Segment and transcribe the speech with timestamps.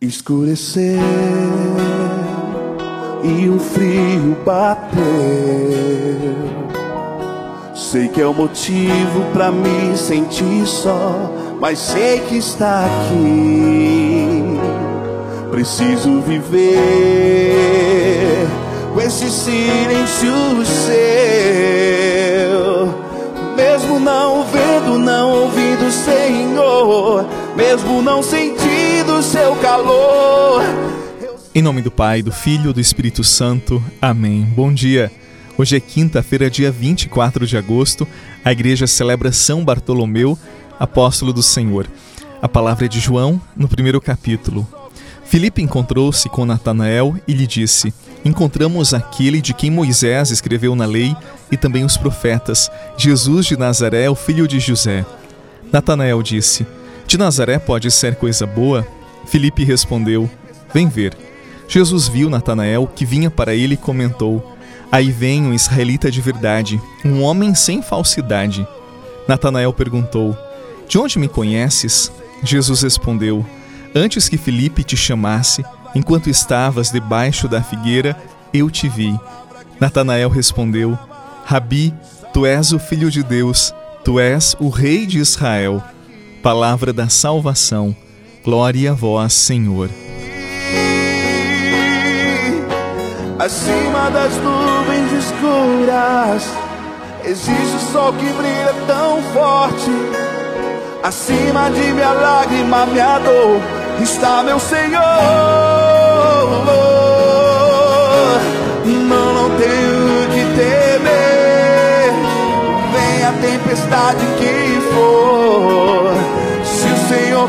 [0.00, 1.00] Escureceu
[3.24, 5.02] e um frio bateu.
[7.74, 14.56] Sei que é o motivo pra me sentir só, mas sei que está aqui.
[15.50, 16.76] Preciso viver
[18.94, 20.94] com esse silêncio seu,
[23.56, 27.26] mesmo não vendo, não ouvindo, Senhor,
[27.56, 28.57] mesmo não sentindo
[29.78, 30.62] seu calor.
[31.54, 33.82] Em nome do Pai, do Filho e do Espírito Santo.
[34.00, 34.42] Amém.
[34.44, 35.10] Bom dia.
[35.56, 38.06] Hoje é quinta-feira, dia 24 de agosto.
[38.44, 40.38] A igreja celebra São Bartolomeu,
[40.78, 41.86] apóstolo do Senhor.
[42.40, 44.66] A palavra é de João, no primeiro capítulo.
[45.24, 47.92] Filipe encontrou-se com Natanael e lhe disse:
[48.24, 51.14] Encontramos aquele de quem Moisés escreveu na lei
[51.50, 55.04] e também os profetas, Jesus de Nazaré, o filho de José.
[55.72, 56.66] Natanael disse:
[57.06, 58.86] De Nazaré pode ser coisa boa?
[59.28, 60.28] Filipe respondeu:
[60.72, 61.16] Vem ver.
[61.68, 64.56] Jesus viu Natanael que vinha para ele e comentou:
[64.90, 68.66] Aí vem um israelita de verdade, um homem sem falsidade.
[69.28, 70.36] Natanael perguntou:
[70.88, 72.10] De onde me conheces?
[72.42, 73.44] Jesus respondeu:
[73.94, 75.62] Antes que Filipe te chamasse,
[75.94, 78.16] enquanto estavas debaixo da figueira,
[78.52, 79.14] eu te vi.
[79.78, 80.98] Natanael respondeu:
[81.44, 81.92] Rabi,
[82.32, 85.82] tu és o filho de Deus, tu és o rei de Israel.
[86.42, 87.94] Palavra da salvação.
[88.48, 89.90] Glória a vós, Senhor.
[93.38, 96.48] Acima das nuvens escuras
[97.26, 99.90] Existe o sol que brilha tão forte.
[101.02, 103.60] Acima de minha lágrima, minha dor
[104.00, 105.02] Está meu Senhor.
[108.86, 112.12] Não, não tenho que temer.
[112.94, 114.57] Venha a tempestade que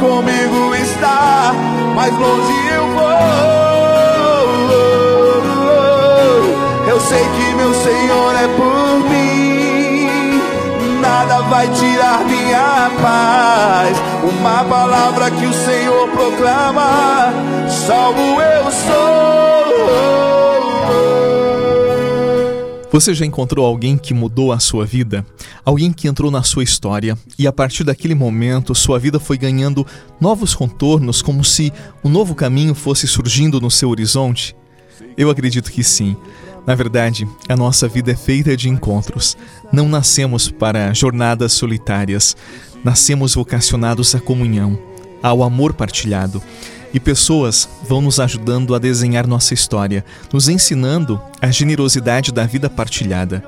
[0.00, 1.52] Comigo está
[1.94, 3.72] Mais longe eu vou
[7.12, 10.40] sei que meu Senhor é por mim.
[11.00, 13.96] Nada vai tirar minha paz.
[14.22, 17.32] Uma palavra que o Senhor proclama,
[17.68, 20.61] salvo eu sou.
[22.92, 25.24] Você já encontrou alguém que mudou a sua vida?
[25.64, 29.86] Alguém que entrou na sua história e a partir daquele momento sua vida foi ganhando
[30.20, 31.72] novos contornos, como se
[32.04, 34.54] um novo caminho fosse surgindo no seu horizonte?
[35.16, 36.14] Eu acredito que sim.
[36.66, 39.38] Na verdade, a nossa vida é feita de encontros.
[39.72, 42.36] Não nascemos para jornadas solitárias.
[42.84, 44.78] Nascemos vocacionados à comunhão,
[45.22, 46.42] ao amor partilhado.
[46.94, 52.68] E pessoas vão nos ajudando a desenhar nossa história, nos ensinando a generosidade da vida
[52.68, 53.42] partilhada.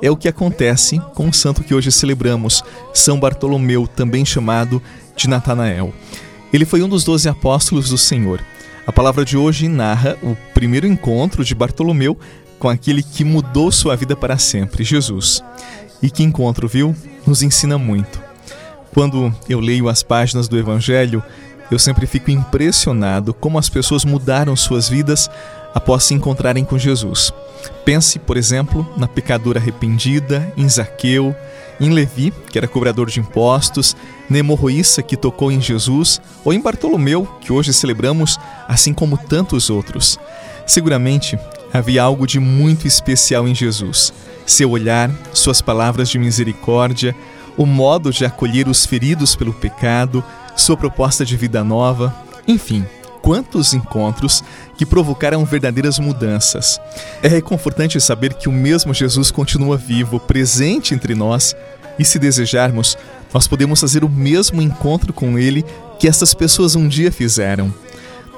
[0.00, 2.62] É o que acontece com o santo que hoje celebramos,
[2.94, 4.82] São Bartolomeu, também chamado
[5.16, 5.92] de Natanael.
[6.52, 8.40] Ele foi um dos doze apóstolos do Senhor.
[8.86, 12.18] A palavra de hoje narra o primeiro encontro de Bartolomeu
[12.58, 15.42] com aquele que mudou sua vida para sempre, Jesus.
[16.02, 16.94] E que encontro, viu?
[17.26, 18.20] Nos ensina muito.
[18.94, 21.22] Quando eu leio as páginas do Evangelho,
[21.70, 25.30] eu sempre fico impressionado como as pessoas mudaram suas vidas
[25.74, 27.32] após se encontrarem com Jesus.
[27.84, 31.34] Pense, por exemplo, na pecadora arrependida, em Zaqueu,
[31.80, 33.96] em Levi, que era cobrador de impostos,
[34.28, 39.70] na hemorroíça que tocou em Jesus, ou em Bartolomeu, que hoje celebramos, assim como tantos
[39.70, 40.18] outros.
[40.66, 41.38] Seguramente,
[41.72, 44.12] Havia algo de muito especial em Jesus.
[44.46, 47.14] Seu olhar, suas palavras de misericórdia,
[47.58, 50.24] o modo de acolher os feridos pelo pecado,
[50.56, 52.14] sua proposta de vida nova,
[52.46, 52.86] enfim,
[53.20, 54.42] quantos encontros
[54.76, 56.80] que provocaram verdadeiras mudanças.
[57.22, 61.54] É reconfortante saber que o mesmo Jesus continua vivo, presente entre nós,
[61.98, 62.96] e se desejarmos,
[63.34, 65.64] nós podemos fazer o mesmo encontro com Ele
[65.98, 67.74] que essas pessoas um dia fizeram.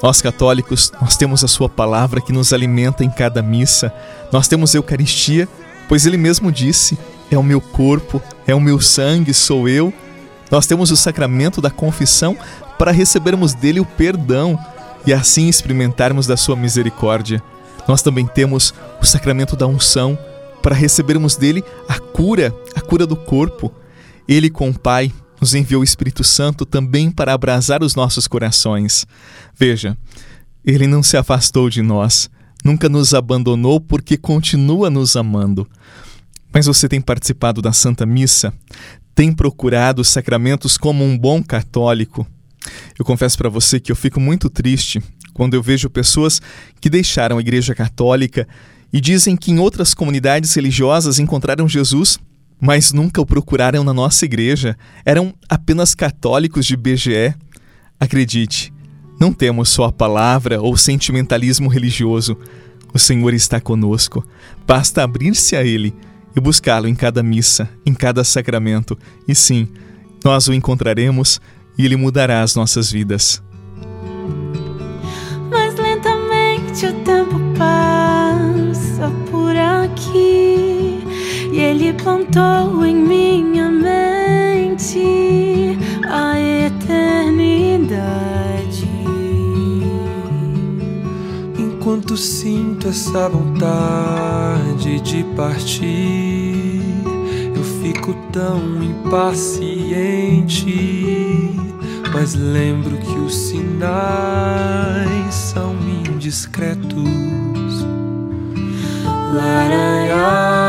[0.02, 3.92] Nós católicos, nós temos a sua palavra que nos alimenta em cada missa.
[4.32, 5.46] Nós temos a Eucaristia,
[5.86, 6.98] pois ele mesmo disse:
[7.30, 9.92] "É o meu corpo, é o meu sangue, sou eu".
[10.50, 12.36] Nós temos o sacramento da confissão
[12.78, 14.58] para recebermos dele o perdão
[15.06, 17.42] e assim experimentarmos da sua misericórdia.
[17.86, 20.18] Nós também temos o sacramento da unção
[20.62, 23.72] para recebermos dele a cura, a cura do corpo.
[24.28, 29.06] Ele com o Pai nos enviou o Espírito Santo também para abrasar os nossos corações.
[29.56, 29.96] Veja,
[30.64, 32.28] ele não se afastou de nós,
[32.64, 35.66] nunca nos abandonou porque continua nos amando.
[36.52, 38.52] Mas você tem participado da Santa Missa?
[39.14, 42.26] Tem procurado os sacramentos como um bom católico?
[42.98, 45.02] Eu confesso para você que eu fico muito triste
[45.32, 46.40] quando eu vejo pessoas
[46.80, 48.46] que deixaram a Igreja Católica
[48.92, 52.18] e dizem que em outras comunidades religiosas encontraram Jesus
[52.60, 54.76] mas nunca o procuraram na nossa igreja.
[55.04, 57.34] Eram apenas católicos de BGE.
[57.98, 58.72] Acredite,
[59.18, 62.38] Não temos só a palavra ou sentimentalismo religioso.
[62.94, 64.24] O Senhor está conosco.
[64.66, 65.94] Basta abrir-se a Ele
[66.34, 68.98] e buscá-lo em cada missa, em cada sacramento.
[69.26, 69.68] E sim,
[70.24, 71.40] nós o encontraremos
[71.76, 73.42] e Ele mudará as nossas vidas.
[75.50, 81.00] Mas lentamente o tempo passa por aqui
[81.52, 83.89] e Ele plantou em minha mente
[92.00, 96.80] Enquanto sinto essa vontade de partir,
[97.54, 100.64] eu fico tão impaciente.
[102.10, 103.74] Mas lembro que os sinais
[105.34, 105.76] são
[106.10, 107.84] indiscretos.
[109.34, 110.59] Laraiara,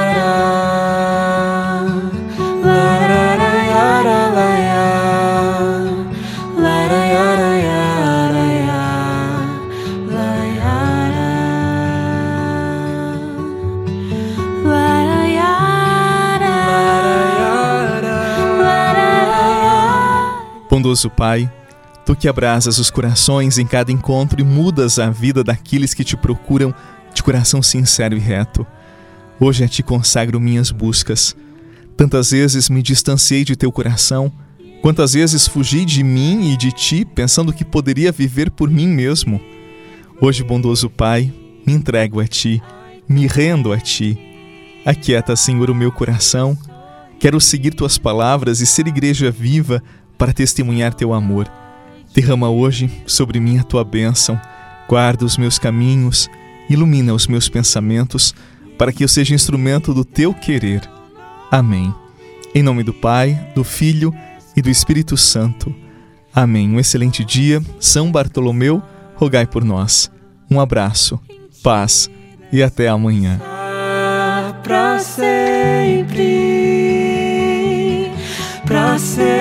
[20.71, 21.51] Bondoso Pai,
[22.05, 26.15] tu que abrasas os corações em cada encontro e mudas a vida daqueles que te
[26.15, 26.73] procuram
[27.13, 28.65] de coração sincero e reto.
[29.37, 31.35] Hoje a ti consagro minhas buscas.
[31.97, 34.31] Tantas vezes me distanciei de teu coração,
[34.81, 39.41] quantas vezes fugi de mim e de ti, pensando que poderia viver por mim mesmo.
[40.21, 41.33] Hoje, bondoso Pai,
[41.67, 42.63] me entrego a ti,
[43.09, 44.17] me rendo a ti.
[44.85, 46.57] Aquieta, Senhor, o meu coração.
[47.19, 49.83] Quero seguir tuas palavras e ser igreja viva
[50.21, 51.51] para testemunhar teu amor.
[52.13, 54.39] Derrama hoje sobre mim a tua bênção,
[54.87, 56.29] guarda os meus caminhos,
[56.69, 58.35] ilumina os meus pensamentos,
[58.77, 60.87] para que eu seja instrumento do teu querer.
[61.49, 61.91] Amém.
[62.53, 64.13] Em nome do Pai, do Filho
[64.55, 65.73] e do Espírito Santo.
[66.31, 66.69] Amém.
[66.69, 67.59] Um excelente dia.
[67.79, 68.79] São Bartolomeu,
[69.15, 70.11] rogai por nós.
[70.51, 71.19] Um abraço,
[71.63, 72.11] paz
[72.51, 73.41] e até amanhã.
[74.61, 76.21] Para sempre,
[78.67, 79.40] para sempre.